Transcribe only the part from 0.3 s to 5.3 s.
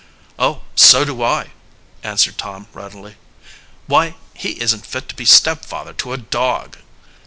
"Oh, so do I," answered Tom readily. "Why, he isn't fit to be